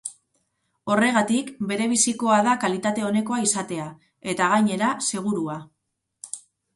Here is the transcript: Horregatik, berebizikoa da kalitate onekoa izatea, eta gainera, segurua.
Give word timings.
Horregatik, 0.93 1.49
berebizikoa 1.71 2.37
da 2.47 2.55
kalitate 2.63 3.03
onekoa 3.09 3.41
izatea, 3.49 3.85
eta 4.33 4.47
gainera, 4.55 4.89
segurua. 5.13 5.59